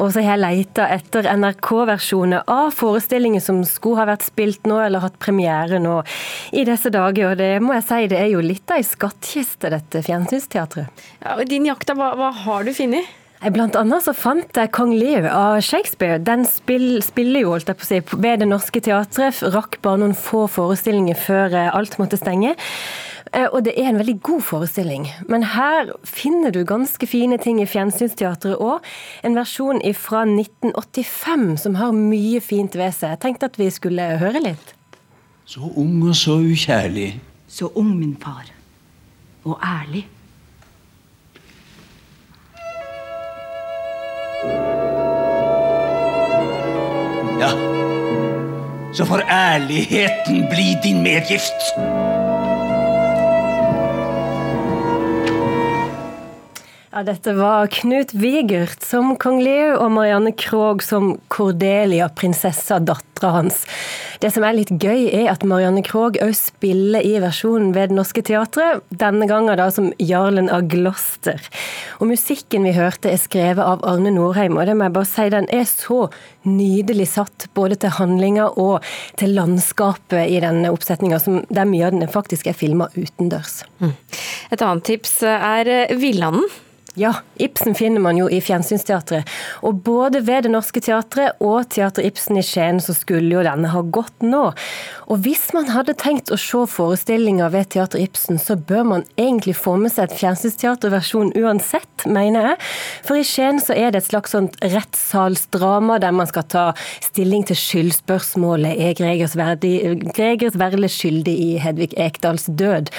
Og 0.00 0.10
så 0.14 0.22
har 0.24 0.34
jeg 0.34 0.42
leita 0.42 0.86
etter 0.94 1.28
NRK-versjoner 1.28 2.48
av 2.50 2.72
forestillinger 2.76 3.42
som 3.44 3.60
skulle 3.68 4.02
ha 4.02 4.08
vært 4.10 4.26
spilt 4.26 4.68
nå, 4.68 4.80
eller 4.84 5.04
hatt 5.04 5.20
premiere 5.22 5.80
nå 5.82 6.00
i 6.56 6.64
disse 6.68 6.92
dager. 6.94 7.30
Og 7.30 7.38
det 7.40 7.52
må 7.64 7.76
jeg 7.76 7.86
si, 7.88 8.00
det 8.10 8.20
er 8.20 8.32
jo 8.32 8.42
litt 8.44 8.68
av 8.72 8.80
ei 8.80 8.88
skattkiste, 8.88 9.70
dette 9.76 10.02
fjernsynsteatret. 10.08 11.06
Ja, 11.22 11.36
og 11.36 11.46
Din 11.48 11.68
jakta, 11.68 11.96
hva, 11.98 12.14
hva 12.18 12.32
har 12.44 12.64
du 12.64 12.74
funnet? 12.76 13.16
Blant 13.54 13.76
annet 13.78 14.02
så 14.02 14.10
fant 14.18 14.56
jeg 14.58 14.72
Kong 14.74 14.96
Lear 14.98 15.28
av 15.30 15.60
Shakespeare. 15.62 16.18
Den 16.18 16.42
spill, 16.48 16.98
spiller 17.06 17.44
jo 17.44 17.52
holdt 17.52 17.70
jeg 17.70 17.78
på 17.78 17.86
å 17.86 17.90
si, 17.92 18.00
ved 18.18 18.42
Det 18.42 18.48
Norske 18.50 18.82
Teatret. 18.82 19.44
Rakk 19.54 19.78
bare 19.84 20.02
noen 20.02 20.16
få 20.18 20.48
forestillinger 20.50 21.20
før 21.22 21.54
alt 21.68 22.00
måtte 22.02 22.18
stenge. 22.18 22.56
Eh, 23.32 23.46
og 23.52 23.64
det 23.66 23.74
er 23.76 23.90
en 23.90 23.98
veldig 24.00 24.18
god 24.24 24.42
forestilling. 24.42 25.08
Men 25.28 25.44
her 25.54 25.92
finner 26.04 26.52
du 26.54 26.64
ganske 26.64 27.06
fine 27.06 27.38
ting 27.42 27.60
i 27.62 27.68
Fjernsynsteatret 27.68 28.56
òg. 28.56 28.84
En 29.24 29.36
versjon 29.36 29.82
fra 29.94 30.24
1985 30.24 31.56
som 31.64 31.78
har 31.80 31.96
mye 31.96 32.40
fint 32.40 32.76
ved 32.78 32.92
seg. 32.96 33.16
Jeg 33.16 33.22
tenkte 33.24 33.50
at 33.50 33.58
vi 33.60 33.70
skulle 33.70 34.12
høre 34.20 34.42
litt. 34.44 34.74
Så 35.48 35.64
ung 35.76 36.02
og 36.08 36.16
så 36.16 36.38
ukjærlig. 36.44 37.20
Så 37.48 37.70
ung, 37.74 37.96
min 37.96 38.16
far. 38.20 38.50
Og 39.44 39.58
ærlig. 39.64 40.06
Ja, 47.38 47.50
så 48.92 49.04
får 49.04 49.22
ærligheten 49.30 50.46
bli 50.50 50.76
din 50.84 51.02
medgift. 51.02 52.07
Ja, 56.98 57.04
dette 57.06 57.30
var 57.32 57.68
Knut 57.70 58.10
Vigert 58.12 58.82
som 58.82 59.12
kong 59.22 59.36
Leo 59.38 59.76
og 59.84 59.92
Marianne 59.94 60.32
Krogh 60.34 60.82
som 60.82 61.12
Cordelia, 61.30 62.08
prinsessa, 62.10 62.80
dattera 62.82 63.36
hans. 63.36 63.60
Det 64.18 64.32
som 64.34 64.42
er 64.42 64.56
litt 64.56 64.72
gøy, 64.82 65.04
er 65.14 65.28
at 65.30 65.46
Marianne 65.46 65.84
Krogh 65.86 66.18
òg 66.24 66.34
spiller 66.34 67.06
i 67.06 67.14
versjonen 67.22 67.70
ved 67.76 67.92
Det 67.92 68.00
Norske 68.00 68.26
Teatret, 68.26 68.82
denne 68.90 69.30
gangen 69.30 69.54
da 69.62 69.68
som 69.70 69.92
jarlen 70.02 70.50
av 70.50 70.66
Gloster. 70.74 71.38
Og 72.02 72.10
musikken 72.10 72.66
vi 72.66 72.74
hørte 72.74 73.14
er 73.14 73.22
skrevet 73.22 73.62
av 73.62 73.86
Arne 73.86 74.10
Norheim, 74.18 74.58
og 74.58 74.66
det 74.66 74.74
må 74.74 74.90
jeg 74.90 74.98
bare 74.98 75.12
si, 75.14 75.30
den 75.38 75.50
er 75.54 75.70
så 75.70 76.08
nydelig 76.50 77.12
satt 77.14 77.46
både 77.54 77.78
til 77.78 77.94
handlinga 77.94 78.50
og 78.58 78.82
til 79.22 79.38
landskapet 79.38 80.34
i 80.34 80.42
denne 80.42 80.74
oppsetninga, 80.74 81.22
der 81.46 81.74
mye 81.76 81.92
av 81.92 81.94
den 81.94 82.10
faktisk 82.10 82.50
er 82.50 82.58
filma 82.58 82.90
utendørs. 82.98 83.60
Mm. 83.78 83.94
Et 84.50 84.64
annet 84.64 84.90
tips 84.90 85.20
er 85.22 85.94
Villanden. 85.94 86.50
Ja, 86.98 87.12
Ibsen 87.38 87.76
finner 87.78 88.02
man 88.02 88.16
jo 88.18 88.26
i 88.26 88.40
Fjernsynsteatret. 88.42 89.28
Og 89.62 89.76
både 89.86 90.24
ved 90.26 90.42
Det 90.42 90.50
Norske 90.50 90.80
Teatret 90.82 91.38
og 91.38 91.68
Teater 91.70 92.02
Ibsen 92.02 92.40
i 92.40 92.42
Skien 92.42 92.80
så 92.82 92.94
skulle 92.96 93.30
jo 93.36 93.44
denne 93.46 93.70
ha 93.70 93.82
gått 93.86 94.24
nå. 94.26 94.48
Og 95.06 95.20
hvis 95.22 95.44
man 95.54 95.70
hadde 95.70 95.94
tenkt 96.00 96.32
å 96.34 96.38
se 96.40 96.64
forestillinger 96.72 97.52
ved 97.54 97.70
Teater 97.70 98.02
Ibsen, 98.02 98.40
så 98.42 98.56
bør 98.58 98.82
man 98.90 99.04
egentlig 99.14 99.54
få 99.60 99.76
med 99.78 99.94
seg 99.94 100.08
et 100.08 100.16
fjernsynsteaterversjon 100.18 101.30
uansett, 101.38 102.06
mener 102.10 102.50
jeg. 102.50 102.58
For 103.06 103.20
i 103.20 103.26
Skien 103.26 103.62
så 103.62 103.76
er 103.78 103.94
det 103.94 104.02
et 104.02 104.10
slags 104.10 104.34
sånt 104.34 104.58
rettssalsdrama 104.64 106.00
der 106.02 106.18
man 106.18 106.26
skal 106.30 106.48
ta 106.50 106.66
stilling 107.04 107.46
til 107.46 107.60
skyldspørsmålet 107.62 108.74
er 108.74 108.98
Gregers, 108.98 109.38
verdi, 109.38 109.76
Gregers 110.18 110.58
Verle 110.58 110.90
skyldig 110.90 111.36
i 111.46 111.48
Hedvig 111.62 111.92
Ekdals 111.94 112.50
død. 112.50 112.90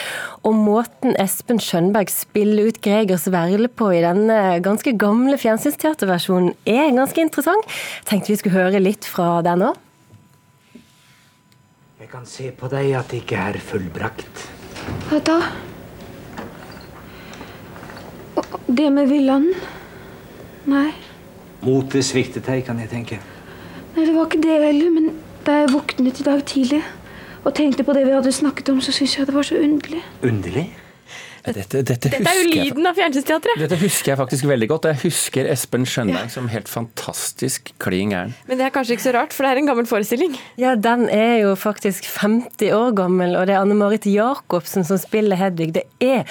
Og 0.48 0.56
måten 0.56 1.18
Espen 1.20 1.60
Skjønberg 1.60 2.12
spiller 2.14 2.70
ut 2.70 2.80
Gregers 2.84 3.28
Verle 3.32 3.68
på 3.68 3.90
i 3.92 4.04
denne 4.04 4.38
ganske 4.64 4.94
gamle 5.00 5.36
fjernsynsteaterversjonen 5.42 6.54
er 6.70 6.94
ganske 6.96 7.22
interessant. 7.24 7.68
Tenkte 8.08 8.32
vi 8.32 8.40
skulle 8.40 8.56
høre 8.56 8.80
litt 8.82 9.08
fra 9.08 9.42
den 9.46 9.66
òg. 9.68 9.82
Jeg 12.00 12.08
kan 12.14 12.24
se 12.26 12.48
på 12.56 12.70
deg 12.72 12.94
at 12.96 13.12
det 13.12 13.20
ikke 13.26 13.42
er 13.50 13.60
fullbrakt. 13.62 14.46
Hva 15.10 15.20
da? 15.28 15.36
Det 18.70 18.88
med 18.96 19.12
villanen? 19.12 19.52
Nei. 20.70 20.94
Motet 21.66 22.08
sviktet 22.08 22.48
deg, 22.48 22.64
kan 22.68 22.80
jeg 22.80 22.90
tenke. 22.94 23.20
Nei, 23.96 24.06
det 24.06 24.14
var 24.16 24.30
ikke 24.30 24.42
det 24.46 24.56
heller. 24.64 24.94
Men 24.96 25.12
da 25.44 25.60
jeg 25.60 25.74
våknet 25.74 26.22
i 26.24 26.26
dag 26.30 26.44
tidlig 26.48 26.82
og 27.44 27.56
tenkte 27.56 27.84
på 27.84 27.94
det 27.94 28.06
vi 28.08 28.12
hadde 28.12 28.32
snakket 28.32 28.70
om, 28.70 28.82
så 28.82 28.92
syntes 28.92 29.18
jeg 29.18 29.28
det 29.28 29.36
var 29.36 29.48
så 29.48 29.58
underlig. 29.60 30.04
Underlig? 30.24 30.66
Dette, 31.50 31.82
dette, 31.82 32.10
dette, 32.10 32.20
er 32.22 32.40
jo 32.40 32.48
lyden 32.52 32.90
av 32.90 32.98
Fjernsynsteatret! 32.98 33.62
Dette 33.64 33.80
husker 33.82 34.14
jeg 34.14 34.20
faktisk 34.20 34.48
veldig 34.50 34.70
godt. 34.70 34.88
Jeg 34.92 35.02
husker 35.06 35.50
Espen 35.50 35.88
Skjønberg 35.90 36.28
ja. 36.28 36.34
som 36.34 36.50
helt 36.52 36.70
fantastisk 36.70 37.74
klin 37.82 38.14
gæren. 38.14 38.36
Men 38.50 38.62
det 38.62 38.68
er 38.68 38.74
kanskje 38.76 38.98
ikke 38.98 39.08
så 39.08 39.16
rart, 39.16 39.36
for 39.36 39.46
det 39.46 39.54
er 39.54 39.62
en 39.64 39.70
gammel 39.72 39.90
forestilling? 39.90 40.38
Ja, 40.62 40.76
den 40.80 41.08
er 41.14 41.40
jo 41.44 41.56
faktisk 41.60 42.08
50 42.14 42.74
år 42.76 42.96
gammel, 43.00 43.36
og 43.40 43.50
det 43.50 43.58
er 43.58 43.64
Anne 43.64 43.78
Marit 43.80 44.08
Jacobsen 44.10 44.88
som 44.88 45.00
spiller 45.02 45.40
Hedvig. 45.40 45.74
Det 45.80 45.86
er 46.04 46.26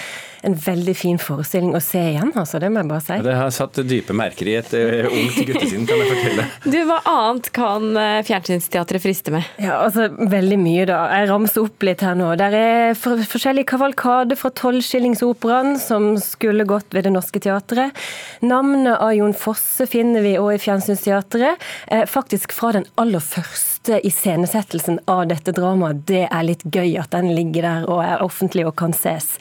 en 0.47 0.55
veldig 0.55 0.95
fin 0.97 1.19
forestilling 1.21 1.75
å 1.75 1.81
se 1.83 2.01
igjen, 2.13 2.31
altså. 2.39 2.61
Det 2.63 2.71
må 2.71 2.83
jeg 2.83 2.91
bare 2.91 3.05
si. 3.05 3.19
det 3.27 3.37
har 3.39 3.51
satt 3.55 3.81
dype 3.89 4.15
merker 4.17 4.51
i 4.51 4.55
et 4.59 4.75
uh, 4.77 5.09
ungt 5.11 5.39
guttesinn, 5.49 5.87
kan 5.89 6.03
jeg 6.03 6.13
fortelle. 6.13 6.47
Du, 6.79 6.79
hva 6.89 6.99
annet 7.09 7.49
kan 7.57 7.89
uh, 7.97 8.21
Fjernsynsteatret 8.27 9.03
friste 9.03 9.33
med? 9.35 9.47
Ja, 9.63 9.81
altså 9.87 10.09
veldig 10.11 10.59
mye, 10.61 10.87
da. 10.91 11.01
Jeg 11.17 11.31
ramser 11.33 11.65
opp 11.65 11.87
litt 11.87 12.05
her 12.05 12.19
nå. 12.19 12.31
Der 12.41 12.55
er 12.59 12.99
for, 12.99 13.21
forskjellige 13.33 13.71
kavalkade 13.73 14.39
fra 14.39 14.53
tolvskilling 14.55 15.08
Forestillingsoperaen 15.09 15.79
som 15.79 16.21
skulle 16.21 16.65
gått 16.65 16.95
ved 16.95 17.05
Det 17.05 17.11
Norske 17.11 17.41
Teatret. 17.41 17.93
Navnet 18.41 18.99
av 18.99 19.15
Jon 19.15 19.35
Fosse 19.35 19.87
finner 19.87 20.21
vi 20.21 20.37
òg 20.38 20.55
i 20.55 20.59
Fjernsynsteatret. 20.59 21.57
Eh, 21.87 22.05
faktisk 22.07 22.53
fra 22.53 22.73
den 22.73 22.85
aller 22.97 23.21
første 23.21 24.00
iscenesettelsen 24.05 25.00
av 25.07 25.29
dette 25.29 25.53
dramaet. 25.53 26.05
Det 26.07 26.27
er 26.29 26.45
litt 26.45 26.62
gøy 26.65 26.99
at 27.00 27.11
den 27.12 27.33
ligger 27.35 27.62
der 27.62 27.88
og 27.88 28.03
er 28.05 28.23
offentlig 28.23 28.67
og 28.67 28.77
kan 28.77 28.93
ses. 28.93 29.38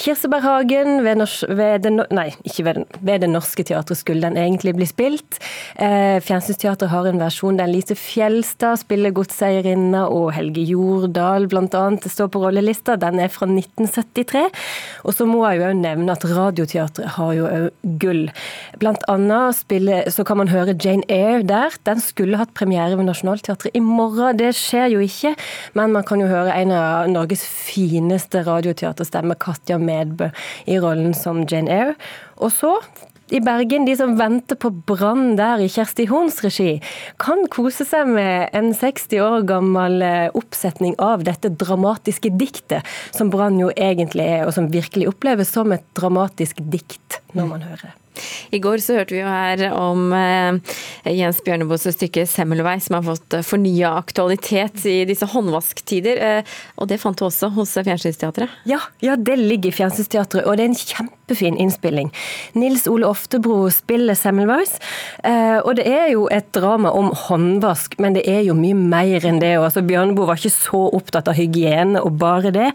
Kirsebærhagen 0.00 1.04
ved, 1.04 1.20
ved, 1.54 1.86
ved, 3.00 3.20
Det 3.20 3.30
Norske 3.30 3.62
Teatret 3.62 3.98
skulle 3.98 4.22
den 4.26 4.36
egentlig 4.36 4.74
bli 4.74 4.86
spilt. 4.88 5.38
Eh, 5.78 6.18
Fjernsynsteatret 6.24 6.90
har 6.90 7.06
en 7.06 7.20
versjon 7.22 7.58
der 7.58 7.70
Lise 7.70 7.94
Fjelstad 7.98 8.80
spiller 8.82 9.14
godseierinna, 9.14 10.06
og 10.10 10.32
Helge 10.34 10.64
Jordal 10.66 11.46
bl.a. 11.48 11.84
står 12.02 12.30
på 12.32 12.42
rollelista. 12.42 12.96
Den 13.00 13.20
er 13.22 13.30
fra 13.32 13.46
1973. 13.46 14.50
Og 15.04 15.14
så 15.14 15.28
må 15.28 15.44
jeg 15.46 15.62
jo 15.62 15.70
nevne 15.78 16.16
at 16.16 16.26
Radioteatret 16.26 17.14
har 17.16 17.32
jo 17.38 17.46
òg 17.46 17.94
gull. 18.02 18.26
Blant 18.82 19.04
annet 19.10 19.60
spiller, 19.60 20.10
så 20.10 20.26
kan 20.26 20.40
man 20.42 20.50
høre 20.50 20.74
Jane 20.74 21.06
Eyre 21.08 21.44
der. 21.46 21.78
Den 21.86 22.02
skulle 22.02 22.40
hatt 22.40 22.54
premiere 22.56 22.98
ved 22.98 23.06
Nationaltheatret 23.06 23.74
i 23.74 23.82
morgen. 23.84 24.40
Det 24.40 24.50
skjer 24.58 24.90
jo 24.96 25.04
ikke, 25.04 25.34
men 25.78 25.94
man 25.94 26.06
kan 26.06 26.22
jo 26.22 26.28
høre 26.30 26.54
en 26.58 26.74
av 26.74 27.10
Norges 27.12 27.44
fineste 27.46 28.42
radioteaterstemmer, 28.46 29.38
Katja 29.40 29.78
Medbø 29.84 30.30
i 30.66 30.78
rollen 30.82 31.14
som 31.16 31.44
Jane 31.48 31.72
Eyre. 31.72 31.98
Og 32.42 32.52
så 32.54 32.78
i 33.32 33.40
Bergen, 33.40 33.86
de 33.88 33.94
som 33.96 34.18
venter 34.18 34.58
på 34.60 34.68
Brann 34.84 35.32
der 35.38 35.62
i 35.64 35.68
Kjersti 35.72 36.04
Horns 36.10 36.42
regi, 36.44 36.76
kan 37.22 37.46
kose 37.52 37.86
seg 37.88 38.10
med 38.12 38.52
en 38.56 38.74
60 38.76 39.24
år 39.24 39.46
gammel 39.48 40.04
eh, 40.04 40.28
oppsetning 40.36 40.92
av 41.00 41.24
dette 41.24 41.48
dramatiske 41.48 42.34
diktet, 42.36 42.84
som 43.16 43.32
Brann 43.32 43.56
jo 43.62 43.72
egentlig 43.72 44.28
er, 44.28 44.44
og 44.44 44.52
som 44.56 44.68
virkelig 44.72 45.08
oppleves 45.14 45.56
som 45.56 45.72
et 45.72 45.86
dramatisk 45.96 46.60
dikt 46.68 47.22
når 47.32 47.52
man 47.54 47.64
hører 47.64 47.86
det. 47.88 47.94
I 48.54 48.60
går 48.62 48.82
så 48.82 48.98
hørte 48.98 49.16
vi 49.16 49.22
jo 49.22 49.30
her 49.30 49.64
om 49.74 50.12
eh, 50.14 50.76
Jens 51.10 51.40
Bjørneboes 51.44 51.88
stykke 51.96 52.26
'Semmelvei', 52.28 52.78
som 52.84 52.98
har 52.98 53.06
fått 53.08 53.34
eh, 53.34 53.42
fornya 53.46 53.94
aktualitet 53.98 54.84
i 54.86 55.00
disse 55.08 55.26
håndvasktider. 55.32 56.22
Eh, 56.22 56.54
og 56.78 56.90
det 56.90 57.00
fant 57.02 57.18
du 57.18 57.26
også 57.26 57.50
hos 57.56 57.74
Fjernsynsteatret? 57.74 58.52
Ja, 58.70 58.78
ja, 59.02 59.16
det 59.16 59.40
ligger 59.40 59.72
i 59.72 59.76
Fjernsynsteatret, 59.80 60.46
og 60.46 60.58
det 60.58 60.68
er 60.68 60.72
en 60.72 60.78
kjempefin 61.24 61.56
innspilling. 61.56 62.12
Nils 62.52 62.86
Ole 62.86 63.06
Oftebro 63.06 63.70
spiller 63.70 64.14
'Semmelweis', 64.14 64.78
eh, 65.24 65.58
og 65.64 65.76
det 65.76 65.86
er 65.86 66.12
jo 66.12 66.28
et 66.30 66.52
drama 66.52 66.90
om 66.90 67.10
håndvask, 67.10 67.98
men 67.98 68.14
det 68.14 68.28
er 68.28 68.42
jo 68.42 68.54
mye 68.54 68.74
mer 68.74 69.20
enn 69.24 69.40
det. 69.40 69.56
Altså, 69.56 69.82
Bjørneboe 69.82 70.26
var 70.26 70.36
ikke 70.36 70.50
så 70.50 70.90
opptatt 70.92 71.28
av 71.28 71.34
hygiene 71.34 72.00
og 72.02 72.18
bare 72.18 72.50
det. 72.50 72.72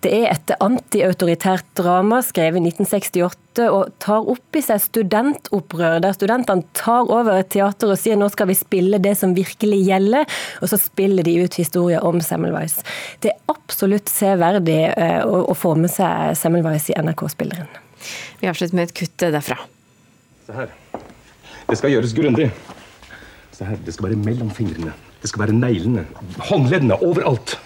Det 0.00 0.12
er 0.12 0.32
et 0.32 0.50
antiautoritært 0.60 1.64
drama 1.74 2.22
skrevet 2.22 2.56
i 2.56 2.70
1968 2.70 3.68
og 3.68 3.92
tar 3.98 4.28
opp 4.28 4.56
i 4.56 4.62
seg 4.62 4.80
studentopprør, 4.80 6.00
der 6.00 6.12
studentene 6.12 6.64
tar 6.72 7.04
over 7.10 7.36
et 7.36 7.50
teater 7.50 7.92
og 7.92 7.98
sier 7.98 8.16
nå 8.16 8.30
skal 8.32 8.48
vi 8.48 8.54
spille 8.54 8.98
det 8.98 9.16
som 9.18 9.34
virkelig 9.34 9.86
gjelder, 9.86 10.24
og 10.62 10.68
så 10.68 10.78
spiller 10.80 11.22
de 11.22 11.44
ut 11.44 11.54
historier 11.54 12.02
om 12.02 12.20
Semmelweis. 12.20 12.82
Det 13.20 13.30
er 13.30 13.38
absolutt 13.52 14.08
severdig 14.08 14.94
eh, 14.96 15.22
å, 15.22 15.54
få 15.54 15.74
med 15.76 15.90
seg 15.92 16.32
Semmelweis 16.36 16.88
i 16.90 16.96
NRK-spilleren. 16.96 17.91
Vi 18.40 18.50
avslutter 18.50 18.78
med 18.78 18.90
et 18.90 18.94
kutt 19.02 19.26
derfra. 19.32 19.58
Se 20.46 20.56
her. 20.56 20.72
Det 21.68 21.78
skal 21.78 21.94
gjøres 21.94 22.14
grundig. 22.16 22.50
Se 23.54 23.66
her. 23.68 23.78
Det 23.86 23.94
skal 23.94 24.10
være 24.10 24.20
mellom 24.22 24.50
fingrene. 24.54 24.94
Det 25.22 25.30
skal 25.30 25.46
være 25.46 25.56
neglene. 25.56 26.06
Håndleddene. 26.50 26.98
Overalt. 27.06 27.56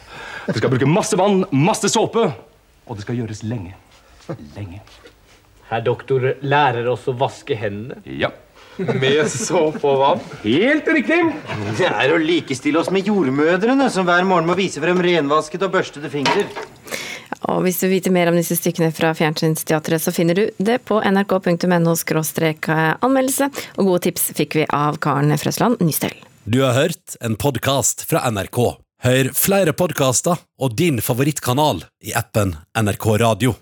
Det 0.47 0.61
skal 0.61 0.71
bruke 0.71 0.87
masse 0.87 1.19
vann, 1.19 1.45
masse 1.51 1.89
såpe. 1.91 2.29
Og 2.87 2.99
det 2.99 3.07
skal 3.07 3.19
gjøres 3.19 3.43
lenge. 3.47 3.75
Lenge. 4.55 4.83
Herr 5.67 5.83
doktor 5.83 6.37
lærer 6.47 6.87
oss 6.93 7.09
å 7.11 7.15
vaske 7.19 7.57
hendene. 7.59 7.99
Ja. 8.07 8.31
Med 8.77 9.25
såpe 9.33 9.81
og 9.89 10.03
vann. 10.03 10.23
Helt 10.45 10.87
riktig! 10.93 11.19
Det 11.79 11.89
er 11.89 12.13
å 12.13 12.21
likestille 12.21 12.79
oss 12.83 12.93
med 12.93 13.09
jordmødrene, 13.09 13.89
som 13.91 14.07
hver 14.07 14.27
morgen 14.29 14.47
må 14.47 14.55
vise 14.59 14.83
frem 14.85 15.01
renvasket 15.03 15.65
og 15.67 15.73
børstede 15.75 16.13
fingre. 16.13 16.45
Og 17.57 17.65
hvis 17.65 17.81
du 17.81 17.87
vil 17.87 17.97
vite 17.97 18.13
mer 18.13 18.29
om 18.29 18.37
disse 18.37 18.59
stykkene 18.59 18.93
fra 18.93 19.15
Fjernsynsteatret, 19.17 20.03
så 20.05 20.13
finner 20.13 20.37
du 20.37 20.45
det 20.61 20.83
på 20.85 21.01
nrk.no 21.01 21.97
anmeldelse. 23.07 23.51
Og 23.81 23.89
gode 23.89 24.03
tips 24.09 24.31
fikk 24.37 24.59
vi 24.61 24.67
av 24.69 25.01
Karen 25.01 25.33
Frøsland 25.41 25.81
Nystøl. 25.81 26.13
Du 26.45 26.61
har 26.63 26.77
hørt 26.77 27.17
en 27.25 27.35
podkast 27.41 28.05
fra 28.11 28.29
NRK. 28.31 28.61
Hør 29.07 29.33
flere 29.37 29.73
podkaster 29.77 30.39
og 30.61 30.77
din 30.77 31.01
favorittkanal 31.05 31.85
i 32.05 32.13
appen 32.17 32.55
NRK 32.77 33.07
Radio. 33.25 33.57